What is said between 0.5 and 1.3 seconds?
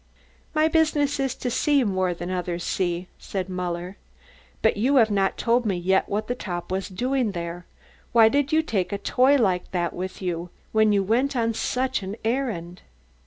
"My business